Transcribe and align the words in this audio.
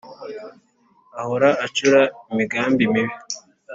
ahora 1.21 1.49
acura 1.65 2.01
imigambi 2.31 2.83
mibi 2.93 3.15